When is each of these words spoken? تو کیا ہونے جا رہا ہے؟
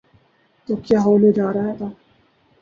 تو 0.69 0.75
کیا 0.85 0.99
ہونے 1.01 1.31
جا 1.31 1.51
رہا 1.53 1.67
ہے؟ 1.69 1.75